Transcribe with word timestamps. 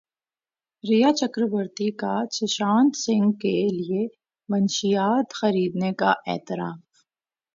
ریا 0.83 1.09
چکربورتی 1.15 1.89
کا 1.91 2.15
سشانت 2.31 2.95
سنگھ 2.95 3.33
کے 3.39 3.55
لیے 3.69 4.07
منشیات 4.49 5.33
خریدنے 5.33 5.91
کا 5.93 6.13
اعتراف 6.27 6.79